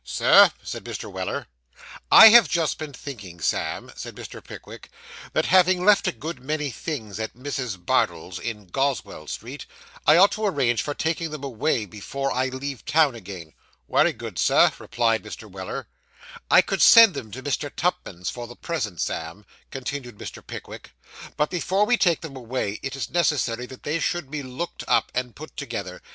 [0.03, 1.11] 'Sir,' said Mr.
[1.11, 1.45] Weller.
[2.11, 4.43] 'I have just been thinking, Sam,' said Mr.
[4.43, 4.89] Pickwick,
[5.33, 7.77] 'that having left a good many things at Mrs.
[7.85, 9.67] Bardell's, in Goswell Street,
[10.07, 13.53] I ought to arrange for taking them away, before I leave town again.'
[13.87, 15.47] 'Wery good, sir,' replied Mr.
[15.47, 15.87] Weller.
[16.49, 17.69] 'I could send them to Mr.
[17.69, 20.41] Tupman's, for the present, Sam,' continued Mr.
[20.43, 20.93] Pickwick,
[21.37, 25.11] 'but before we take them away, it is necessary that they should be looked up,
[25.13, 26.01] and put together.